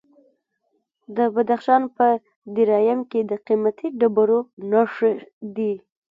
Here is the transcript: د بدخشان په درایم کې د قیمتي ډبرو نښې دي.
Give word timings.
د 1.17 1.17
بدخشان 1.35 1.83
په 1.95 2.07
درایم 2.55 2.99
کې 3.11 3.19
د 3.29 3.31
قیمتي 3.47 3.87
ډبرو 3.99 4.39
نښې 4.71 5.11
دي. 5.55 5.73